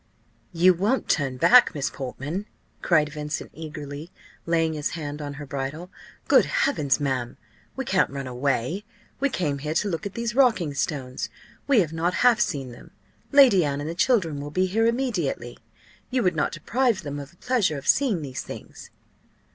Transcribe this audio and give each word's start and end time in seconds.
"You 0.51 0.73
won't 0.73 1.07
turn 1.07 1.37
back, 1.37 1.75
Miss 1.75 1.91
Portman?" 1.91 2.47
cried 2.81 3.09
Vincent 3.09 3.51
eagerly, 3.53 4.09
laying 4.47 4.73
his 4.73 4.89
hand 4.97 5.21
on 5.21 5.35
her 5.35 5.45
bridle. 5.45 5.91
"Good 6.27 6.45
Heavens, 6.45 6.99
ma'am! 6.99 7.37
we 7.75 7.85
can't 7.85 8.09
run 8.09 8.25
away! 8.25 8.83
We 9.19 9.29
came 9.29 9.59
here 9.59 9.75
to 9.75 9.87
look 9.87 10.07
at 10.07 10.15
these 10.15 10.33
rocking 10.33 10.73
stones! 10.73 11.29
We 11.67 11.81
have 11.81 11.93
not 11.93 12.15
half 12.25 12.39
seen 12.39 12.71
them. 12.71 12.89
Lady 13.31 13.63
Anne 13.63 13.79
and 13.79 13.87
the 13.87 13.93
children 13.93 14.41
will 14.41 14.49
be 14.49 14.65
here 14.65 14.87
immediately. 14.87 15.59
You 16.09 16.23
would 16.23 16.35
not 16.35 16.51
deprive 16.53 17.03
them 17.03 17.19
of 17.19 17.29
the 17.29 17.37
pleasure 17.37 17.77
of 17.77 17.87
seeing 17.87 18.23
these 18.23 18.41
things!" 18.41 18.89